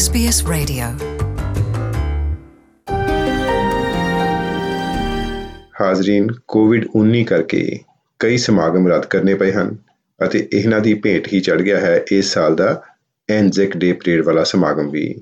SBS 0.00 0.48
Radio. 0.52 0.84
ਹਾਜ਼ਰੀਨ 5.80 6.28
ਕੋਵਿਡ-19 6.48 7.24
ਕਰਕੇ 7.24 7.80
ਕਈ 8.18 8.36
ਸਮਾਗਮ 8.36 8.88
ਰੱਦ 8.88 9.06
ਕਰਨੇ 9.06 9.34
ਪਏ 9.34 9.52
ਹਨ 9.52 9.76
ਅਤੇ 10.26 10.48
ਇਹਨਾਂ 10.52 10.80
ਦੀ 10.80 10.94
ਭੇਟ 10.94 11.28
ਹੀ 11.32 11.40
ਚੜ 11.40 11.62
ਗਿਆ 11.62 11.80
ਹੈ 11.80 12.04
ਇਸ 12.12 12.32
ਸਾਲ 12.32 12.56
ਦਾ 12.56 12.82
ਐਨਜ਼ੈਕ 13.30 13.76
ਡੇ 13.76 13.92
ਪਰੇਡ 13.92 14.24
ਵਾਲਾ 14.24 14.44
ਸਮਾਗਮ 14.44 14.90
ਵੀ। 14.90 15.14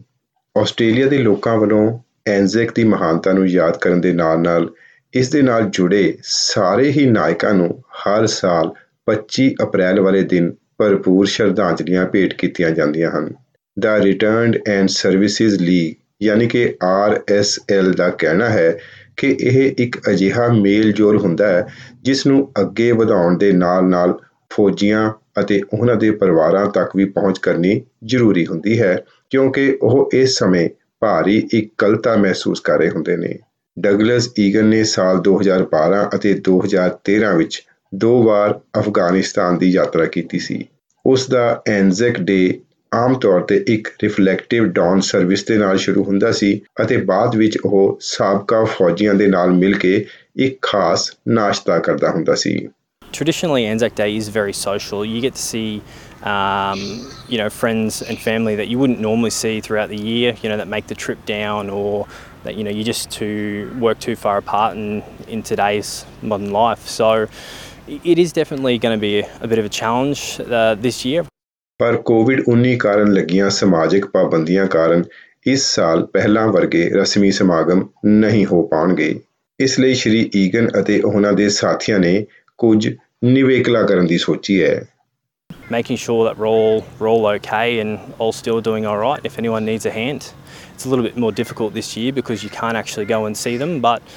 ਆਸਟ੍ਰੇਲੀਆ 0.58 1.08
ਦੇ 1.08 1.18
ਲੋਕਾਂ 1.18 1.56
ਵੱਲੋਂ 1.56 1.98
ਐਨਜ਼ੈਕ 2.26 2.74
ਦੀ 2.74 2.84
ਮਹਾਨਤਾ 2.84 3.32
ਨੂੰ 3.32 3.46
ਯਾਦ 3.46 3.76
ਕਰਨ 3.76 4.00
ਦੇ 4.00 4.12
ਨਾਲ-ਨਾਲ 4.12 4.70
ਇਸ 5.14 5.30
ਦੇ 5.30 5.42
ਨਾਲ 5.42 5.62
ਜੁੜੇ 5.62 6.18
ਸਾਰੇ 6.22 6.90
ਹੀ 6.90 7.06
ਨਾਇਕਾਂ 7.06 7.54
ਨੂੰ 7.54 7.82
ਹਰ 7.90 8.26
ਸਾਲ 8.26 8.72
25 9.06 9.50
ਅਪ੍ਰੈਲ 9.62 10.00
ਵਾਲੇ 10.00 10.22
ਦਿਨ 10.22 10.52
ਭਰਪੂਰ 10.78 11.26
ਸ਼ਰਧਾਂਜਲੀਆਂ 11.26 12.06
ਭੇਟ 12.06 12.34
ਕੀਤੀਆਂ 12.34 12.70
ਜਾਂਦੀਆਂ 12.70 13.10
ਹਨ। 13.10 13.47
The 13.78 13.98
Returned 13.98 14.58
and 14.68 14.88
Services 14.88 15.62
League 15.62 15.94
ਯਾਨੀ 16.22 16.46
ਕਿ 16.46 16.74
RSL 16.84 17.92
ਦਾ 17.96 18.08
ਕਹਿਣਾ 18.08 18.48
ਹੈ 18.48 18.78
ਕਿ 19.16 19.36
ਇਹ 19.40 19.74
ਇੱਕ 19.78 20.10
ਅਜਿਹਾ 20.10 20.48
ਮੇਲ-ਜੋਲ 20.48 21.18
ਹੁੰਦਾ 21.18 21.48
ਹੈ 21.48 21.66
ਜਿਸ 22.02 22.26
ਨੂੰ 22.26 22.52
ਅੱਗੇ 22.60 22.92
ਵਧਾਉਣ 22.92 23.38
ਦੇ 23.38 23.52
ਨਾਲ-ਨਾਲ 23.52 24.18
ਫੌਜੀਆਂ 24.54 25.12
ਅਤੇ 25.40 25.62
ਉਹਨਾਂ 25.72 25.96
ਦੇ 25.96 26.10
ਪਰਿਵਾਰਾਂ 26.10 26.66
ਤੱਕ 26.66 26.90
ਵੀ 26.96 27.04
ਪਹੁੰਚ 27.04 27.38
ਕਰਨੀ 27.38 27.82
ਜ਼ਰੂਰੀ 28.04 28.46
ਹੁੰਦੀ 28.46 28.80
ਹੈ, 28.80 29.04
ਕਿਉਂਕਿ 29.30 29.78
ਉਹ 29.82 30.10
ਇਸ 30.14 30.38
ਸਮੇਂ 30.38 30.68
ਭਾਰੀ 31.00 31.48
ਇਕੱਲਤਾ 31.54 32.16
ਮਹਿਸੂਸ 32.16 32.60
ਕਰ 32.60 32.78
ਰਹੇ 32.78 32.90
ਹੁੰਦੇ 32.90 33.16
ਨੇ। 33.16 33.38
ਡਗਲਸ 33.78 34.30
ਈਗਨ 34.38 34.64
ਨੇ 34.64 34.84
ਸਾਲ 34.84 35.18
2012 35.18 36.08
ਅਤੇ 36.14 36.34
2013 36.34 37.36
ਵਿੱਚ 37.36 37.66
ਦੋ 37.94 38.22
ਵਾਰ 38.22 38.60
ਅਫਗਾਨਿਸਤਾਨ 38.78 39.58
ਦੀ 39.58 39.70
ਯਾਤਰਾ 39.70 40.04
ਕੀਤੀ 40.04 40.38
ਸੀ। 40.38 40.68
ਉਸ 41.06 41.30
ਦਾ 41.30 41.62
ਐਨਜ਼ੈਕ 41.68 42.20
ਡੇ 42.20 42.60
ਆਮ 42.93 43.13
ਤੌਰ 43.19 43.41
ਤੇ 43.49 43.63
ਇੱਕ 43.73 43.87
ਰਿਫਲੈਕਟਿਵ 44.03 44.65
ਡਾਊਨ 44.73 44.99
ਸਰਵਿਸ 45.01 45.43
ਦੇ 45.45 45.57
ਨਾਲ 45.57 45.77
ਸ਼ੁਰੂ 45.85 46.03
ਹੁੰਦਾ 46.03 46.31
ਸੀ 46.31 46.59
ਅਤੇ 46.83 46.97
ਬਾਅਦ 47.11 47.35
ਵਿੱਚ 47.35 47.57
ਉਹ 47.65 47.97
ਸਾਬਕਾ 48.01 48.63
ਫੌਜੀਆਂ 48.77 49.13
ਦੇ 49.13 49.27
ਨਾਲ 49.27 49.51
ਮਿਲ 49.51 49.77
ਕੇ 49.79 50.05
ਇੱਕ 50.45 50.57
ਖਾਸ 50.61 51.11
ਨਾਸ਼ਤਾ 51.27 51.79
ਕਰਦਾ 51.79 52.11
ਹੁੰਦਾ 52.11 52.35
ਸੀ 52.35 52.57
Traditionally, 53.13 53.63
Anzac 53.71 53.93
Day 53.97 54.15
is 54.19 54.27
very 54.35 54.53
social. 54.59 55.01
You 55.05 55.17
get 55.21 55.35
to 55.35 55.41
see, 55.41 55.81
um, 56.29 56.79
you 57.33 57.37
know, 57.37 57.49
friends 57.57 57.97
and 58.01 58.21
family 58.21 58.55
that 58.55 58.69
you 58.69 58.79
wouldn't 58.79 59.03
normally 59.05 59.29
see 59.29 59.51
throughout 59.61 59.89
the 59.89 59.99
year. 60.05 60.31
You 60.41 60.49
know, 60.49 60.57
that 60.61 60.67
make 60.67 60.87
the 60.87 60.97
trip 61.03 61.21
down, 61.25 61.69
or 61.69 62.07
that 62.45 62.55
you 62.55 62.63
know 62.63 62.73
you're 62.77 62.89
just 62.89 63.11
too 63.17 63.35
work 63.79 63.99
too 63.99 64.15
far 64.23 64.37
apart 64.37 64.75
in 64.77 65.03
in 65.27 65.43
today's 65.51 65.91
modern 66.23 66.49
life. 66.51 66.87
So, 66.87 67.11
it 68.15 68.17
is 68.25 68.33
definitely 68.33 68.75
going 68.79 68.97
to 68.97 69.01
be 69.01 69.13
a 69.19 69.47
bit 69.47 69.59
of 69.59 69.65
a 69.65 69.73
challenge 69.81 70.25
uh, 70.39 70.73
this 70.87 71.05
year. 71.05 71.25
ਪਰ 71.80 71.96
ਕੋਵਿਡ-19 72.06 72.76
ਕਾਰਨ 72.80 73.12
ਲੱਗੀਆਂ 73.14 73.48
ਸਮਾਜਿਕ 73.50 74.06
ਪਾਬੰਦੀਆਂ 74.12 74.66
ਕਾਰਨ 74.66 75.02
ਇਸ 75.46 75.66
ਸਾਲ 75.74 76.04
ਪਹਿਲਾਂ 76.12 76.46
ਵਰਗੇ 76.52 76.88
ਰਸਮੀ 76.94 77.30
ਸਮਾਗਮ 77.30 77.86
ਨਹੀਂ 78.04 78.44
ਹੋ 78.46 78.62
ਪਾਉਣਗੇ 78.68 79.14
ਇਸ 79.60 79.78
ਲਈ 79.80 79.94
ਸ਼੍ਰੀ 79.94 80.30
ਈਗਨ 80.36 80.68
ਅਤੇ 80.80 81.00
ਉਹਨਾਂ 81.00 81.32
ਦੇ 81.32 81.48
ਸਾਥੀਆਂ 81.48 81.98
ਨੇ 81.98 82.24
ਕੁਝ 82.58 82.88
ਨਿਵੇਕਲਾ 83.24 83.82
ਕਰਨ 83.82 84.06
ਦੀ 84.06 84.18
ਸੋਚੀ 84.18 84.62
ਹੈ 84.62 84.86
Making 85.70 85.98
sure 86.00 86.20
that 86.26 86.38
we're 86.40 86.50
all 86.50 86.78
we're 86.98 87.08
all 87.12 87.26
okay 87.30 87.64
and 87.80 88.12
all 88.24 88.30
still 88.32 88.60
doing 88.68 88.84
all 88.90 89.00
right. 89.00 89.26
If 89.30 89.34
anyone 89.40 89.66
needs 89.70 89.86
a 89.90 89.92
hand, 89.96 90.28
it's 90.74 90.86
a 90.86 90.92
little 90.92 91.06
bit 91.06 91.18
more 91.24 91.32
difficult 91.40 91.74
this 91.74 91.90
year 91.96 92.14
because 92.18 92.44
you 92.46 92.50
can't 92.54 92.80
actually 92.80 93.08
go 93.10 93.18
and 93.26 93.40
see 93.40 93.56
them. 93.62 93.74
But 93.80 94.14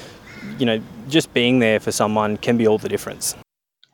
you 0.59 0.67
know, 0.69 0.77
just 1.15 1.33
being 1.33 1.59
there 1.65 1.81
for 1.87 1.93
someone 1.97 2.37
can 2.47 2.61
be 2.61 2.69
all 2.73 2.79
the 2.85 2.93
difference. 2.95 3.33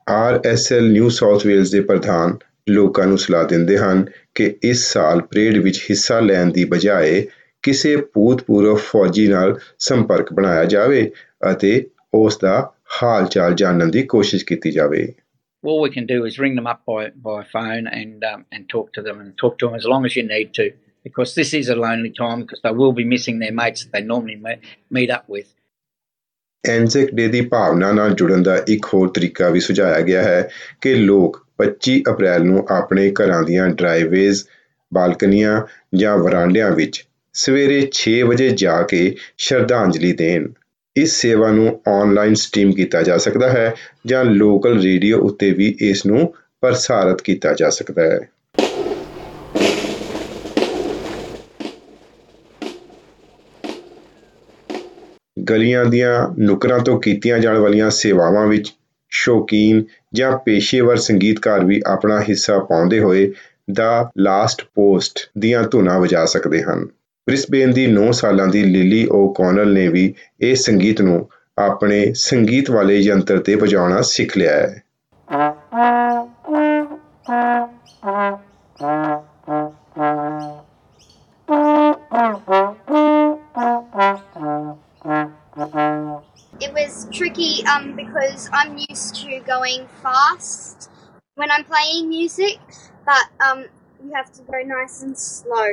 RSL 0.07 0.91
New 0.91 1.09
South 1.15 1.45
Wales 1.45 1.71
ਦੇ 1.71 1.81
ਪ੍ਰਧਾਨ 1.87 2.37
ਲੋਕਾਂ 2.69 3.05
ਨੂੰ 3.07 3.17
ਸਲਾਹ 3.17 3.43
ਦਿੰਦੇ 3.45 3.77
ਹਨ 3.77 4.05
ਕਿ 4.35 4.53
ਇਸ 4.63 4.85
ਸਾਲ 4.93 5.21
ਪਰੇਡ 5.21 5.57
ਵਿੱਚ 5.57 5.79
ਹਿੱਸਾ 5.89 6.19
ਲੈਣ 6.19 6.51
ਦੀ 6.51 6.63
ਬਜਾਏ 6.65 7.25
ਕਿਸੇ 7.63 7.95
ਭੂਤਪੂਰਵ 8.13 8.75
ਫੌਜੀ 8.75 9.27
ਨਾਲ 9.27 9.59
ਸੰਪਰਕ 9.79 10.33
ਬਣਾਇਆ 10.33 10.65
ਜਾਵੇ 10.65 11.11
ਅਤੇ 11.51 11.85
ਉਸ 12.13 12.37
ਦਾ 12.37 12.59
ਹਾਲ 13.03 13.25
ਚਾਲ 13.25 13.53
ਜਾਣਨ 13.53 13.91
ਦੀ 13.91 14.03
ਕੋਸ਼ਿਸ਼ 14.03 14.45
ਕੀਤੀ 14.45 14.71
ਜਾਵੇ 14.71 15.07
all 15.63 15.79
we 15.81 15.89
can 15.89 16.05
do 16.05 16.17
is 16.25 16.35
ring 16.39 16.53
them 16.55 16.67
up 16.67 16.77
by, 16.85 17.05
by 17.19 17.37
phone 17.45 17.87
and 17.89 18.23
um, 18.23 18.43
and 18.51 18.67
talk 18.73 18.91
to 18.93 19.01
them 19.01 19.17
and 19.19 19.31
talk 19.37 19.55
to 19.57 19.67
them 19.67 19.73
as 19.75 19.85
long 19.85 20.05
as 20.05 20.15
you 20.17 20.23
need 20.23 20.51
to 20.57 20.65
because 21.05 21.33
this 21.33 21.53
is 21.53 21.69
a 21.69 21.75
lonely 21.75 22.11
time 22.11 22.43
because 22.43 22.61
they 22.61 22.71
will 22.71 22.93
be 22.93 23.05
missing 23.05 23.39
their 23.39 23.55
mates 23.59 23.83
that 23.83 23.91
they 23.91 24.03
normally 24.03 24.37
me- 24.37 24.61
meet 24.91 25.13
up 25.17 25.25
with. 25.35 25.47
Anzac 26.63 27.13
Day 27.15 27.27
ਦੀ 27.27 27.41
ਭਾਵਨਾ 27.41 27.91
ਨਾਲ 27.91 28.13
ਜੁੜਨ 28.13 28.43
ਦਾ 28.43 28.55
ਇੱਕ 28.67 28.85
ਹੋਰ 28.93 29.09
ਤਰੀਕਾ 29.09 29.49
ਵੀ 29.49 29.59
ਸੁਝਾਇਆ 29.59 29.99
ਗਿਆ 30.01 30.23
ਹੈ 30.23 30.49
ਕਿ 30.81 30.95
ਲੋਕ 30.95 31.46
25 31.61 32.01
ਅਪ੍ਰੈਲ 32.09 32.43
ਨੂੰ 32.43 32.65
ਆਪਣੇ 32.69 33.11
ਘਰਾਂ 33.11 33.43
ਦੀਆਂ 33.43 33.67
ਡਰਾਈਵੇਜ਼ 33.67 34.43
ਬਾਲਕਨੀਆਂ 34.93 35.61
ਜਾਂ 35.95 36.17
ਵਰਾਂਡਿਆਂ 36.17 36.71
ਵਿੱਚ 36.71 37.05
ਸਵੇਰੇ 37.33 37.87
6 37.93 38.15
ਵਜੇ 38.27 38.49
ਜਾ 38.49 38.81
ਕੇ 38.81 39.15
ਸ਼ਰਧਾਂਜਲੀ 39.37 40.13
ਦੇਣ। 40.13 40.47
ਇਸ 40.95 41.15
ਸੇਵਾ 41.15 41.51
ਨੂੰ 41.51 41.81
ਆਨਲਾਈਨ 41.87 42.33
ਸਟ੍ਰੀਮ 42.33 42.71
ਕੀਤਾ 42.71 43.01
ਜਾ 43.01 43.17
ਸਕਦਾ 43.17 43.49
ਹੈ 43.49 43.73
ਜਾਂ 44.05 44.25
ਲੋਕਲ 44.25 44.81
ਰੇਡੀਓ 44.81 45.19
ਉੱਤੇ 45.19 45.51
ਵੀ 45.51 45.77
ਇਸ 45.81 46.05
ਨੂੰ 46.05 46.33
ਪ੍ਰਸਾਰਿਤ 46.61 47.21
ਕੀਤਾ 47.21 47.53
ਜਾ 47.53 47.69
ਸਕਦਾ 47.69 48.01
ਹੈ। 48.01 48.19
ਗਲੀਆਂ 55.49 55.85
ਦੀਆਂ 55.85 56.27
ਨੁਕਰਾਂ 56.39 56.79
ਤੋਂ 56.79 56.99
ਕੀਤੀਆਂ 56.99 57.39
ਜਾਣ 57.39 57.57
ਵਾਲੀਆਂ 57.57 57.89
ਸੇਵਾਵਾਂ 57.89 58.47
ਵਿੱਚ 58.47 58.73
ਸ਼ੌਕੀਨ 59.17 59.83
ਜਾਂ 60.13 60.37
ਪੇਸ਼ੇਵਰ 60.37 60.97
ਸੰਗੀਤਕਾਰ 60.97 61.65
ਵੀ 61.65 61.81
ਆਪਣਾ 61.87 62.19
ਹਿੱਸਾ 62.21 62.59
ਪਾਉਂਦੇ 62.59 62.99
ਹੋਏ 62.99 63.31
ਦਾ 63.71 64.11
ਲਾਸਟ 64.17 64.61
ਪੋਸਟ 64.75 65.19
ਦੀਆਂ 65.37 65.63
ਧੁਨਾਂ 65.63 65.99
ਵਜਾ 65.99 66.25
ਸਕਦੇ 66.25 66.61
ਹਨ। 66.63 66.85
ਬ੍ਰਿਸਬੇਨ 67.27 67.71
ਦੀ 67.71 67.85
9 67.93 68.11
ਸਾਲਾਂ 68.11 68.47
ਦੀ 68.47 68.63
ਲਿਲੀ 68.63 69.07
ਓ 69.11 69.27
ਕੌਨਲ 69.33 69.73
ਨੇ 69.73 69.87
ਵੀ 69.87 70.13
ਇਹ 70.41 70.55
ਸੰਗੀਤ 70.55 71.01
ਨੂੰ 71.01 71.29
ਆਪਣੇ 71.57 72.13
ਸੰਗੀਤ 72.15 72.71
ਵਾਲੇ 72.71 72.97
ਯੰਤਰ 72.97 73.39
ਤੇ 73.39 73.55
ਵਜਾਉਣਾ 73.55 74.01
ਸਿੱਖ 74.01 74.37
ਲਿਆ 74.37 74.55
ਹੈ। 74.57 74.83
Tricky 87.17 87.65
um, 87.65 87.95
because 87.95 88.49
I'm 88.53 88.77
used 88.79 89.15
to 89.17 89.39
going 89.41 89.87
fast 89.99 90.89
when 91.37 91.49
I'm 91.49 91.63
playing 91.65 92.09
music, 92.09 92.59
but 93.07 93.25
um, 93.41 93.65
you 93.99 94.11
have 94.13 94.31
to 94.33 94.41
go 94.43 94.61
nice 94.65 95.01
and 95.03 95.17
slow. 95.17 95.69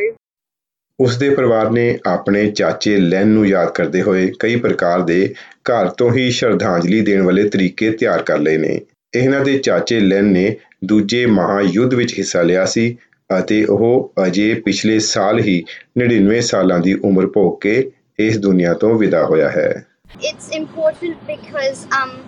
ਉਸ 0.98 1.16
ਦੇ 1.18 1.28
ਪਰਿਵਾਰ 1.30 1.70
ਨੇ 1.70 1.86
ਆਪਣੇ 2.06 2.50
ਚਾਚੇ 2.50 2.96
ਲੈਨ 2.96 3.28
ਨੂੰ 3.28 3.46
ਯਾਦ 3.46 3.70
ਕਰਦੇ 3.74 4.02
ਹੋਏ 4.02 4.26
ਕਈ 4.40 4.56
ਪ੍ਰਕਾਰ 4.56 5.00
ਦੇ 5.02 5.34
ਘਰ 5.70 5.88
ਤੋਂ 5.98 6.10
ਹੀ 6.12 6.30
ਸ਼ਰਧਾਂਜਲੀ 6.30 7.00
ਦੇਣ 7.00 7.22
ਵਾਲੇ 7.22 7.48
ਤਰੀਕੇ 7.48 7.90
ਤਿਆਰ 7.92 8.22
ਕਰ 8.22 8.38
ਲਏ 8.38 8.58
ਨੇ 8.58 8.80
ਇਹਨਾਂ 9.12 9.40
ਦੇ 9.44 9.56
ਚਾਚੇ 9.58 9.98
ਲੈਨ 10.00 10.24
ਨੇ 10.32 10.44
ਦੂਜੇ 10.84 11.24
ਮਹਾਯੁੱਧ 11.28 11.94
ਵਿੱਚ 11.94 12.14
ਹਿੱਸਾ 12.18 12.42
ਲਿਆ 12.42 12.64
ਸੀ 12.64 12.96
ਅਤੇ 13.30 13.64
ਉਹ 13.64 14.12
ਅਜੇ 14.26 14.52
ਪਿਛਲੇ 14.64 14.98
ਸਾਲ 14.98 15.40
ਹੀ 15.40 15.62
99 16.00 16.40
ਸਾਲਾਂ 16.42 16.78
ਦੀ 16.80 16.94
ਉਮਰ 17.04 17.26
ਭੋਗ 17.34 17.58
ਕੇ 17.60 17.74
ਇਸ 18.18 18.38
ਦੁਨੀਆ 18.38 18.74
ਤੋਂ 18.74 18.94
ਵਿਦਾ 18.98 19.24
ਹੋਇਆ 19.24 19.50
ਹੈ 19.50 19.84
It's 20.20 20.48
important 20.50 21.26
because 21.26 21.86
um, 21.90 22.22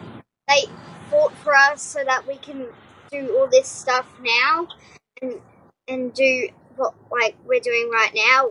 they 0.48 0.64
fought 1.10 1.32
for 1.34 1.54
us 1.54 1.82
so 1.82 2.02
that 2.04 2.26
we 2.26 2.36
can 2.36 2.66
do 3.12 3.36
all 3.36 3.46
this 3.46 3.68
stuff 3.68 4.06
now 4.20 4.66
and 5.22 5.40
and 5.88 6.12
do 6.12 6.48
what 6.76 6.94
like 7.10 7.36
we're 7.46 7.60
doing 7.60 7.90
right 7.90 8.14
now. 8.14 8.50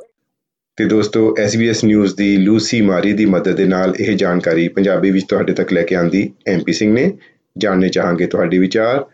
ਤੇ 0.77 0.85
ਦੋਸਤੋ 0.85 1.19
SBS 1.41 1.83
ਨਿਊਜ਼ 1.85 2.15
ਦੀ 2.15 2.35
ਲੂਸੀ 2.37 2.79
ਮਾਰੀ 2.81 3.11
ਦੀ 3.13 3.25
ਮਦਦ 3.25 3.55
ਦੇ 3.55 3.65
ਨਾਲ 3.65 3.93
ਇਹ 3.99 4.15
ਜਾਣਕਾਰੀ 4.17 4.67
ਪੰਜਾਬੀ 4.67 5.11
ਵਿੱਚ 5.11 5.25
ਤੁਹਾਡੇ 5.29 5.53
ਤੱਕ 5.53 5.71
ਲੈ 5.73 5.81
ਕੇ 5.81 5.95
ਆਂਦੀ 5.95 6.23
ਐਮਪੀ 6.47 6.73
ਸਿੰਘ 6.73 6.91
ਨੇ 6.93 7.11
ਜਾਣਨੇ 7.57 7.89
ਚਾਹਾਂਗੇ 7.89 8.25
ਤੁਹਾਡੇ 8.25 8.57
ਵਿਚਾਰ 8.57 9.05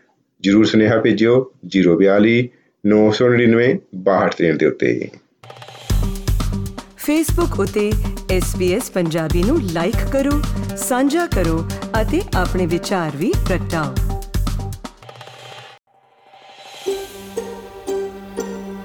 ਜਰੂਰ 0.42 0.64
ਸੁਨੇਹਾ 0.66 0.96
ਭੇਜਿਓ 1.00 1.36
042 1.76 2.34
999 2.84 3.68
6263 4.00 4.58
ਦੇ 4.58 4.66
ਉੱਤੇ 4.66 4.92
ਫੇਸਬੁੱਕ 6.96 7.60
ਉਤੇ 7.60 7.90
SBS 8.31 8.91
ਪੰਜਾਬੀ 8.93 9.43
ਨੂੰ 9.43 9.61
ਲਾਈਕ 9.73 9.95
ਕਰੋ 10.11 10.41
ਸਾਂਝਾ 10.77 11.25
ਕਰੋ 11.27 11.63
ਅਤੇ 12.01 12.21
ਆਪਣੇ 12.37 12.65
ਵਿਚਾਰ 12.65 13.17
ਵੀ 13.17 13.33
ਪ੍ਰਗਟਾਓ 13.45 13.93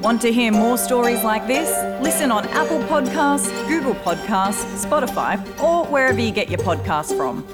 Want 0.04 0.20
to 0.22 0.30
hear 0.36 0.52
more 0.52 0.76
stories 0.76 1.22
like 1.24 1.44
this? 1.48 1.68
Listen 2.06 2.32
on 2.36 2.46
Apple 2.60 2.80
Podcasts, 2.88 3.46
Google 3.68 3.94
Podcasts, 4.06 4.64
Spotify, 4.84 5.34
or 5.68 5.76
wherever 5.94 6.20
you 6.20 6.32
get 6.38 6.50
your 6.50 6.64
podcasts 6.70 7.16
from. 7.16 7.44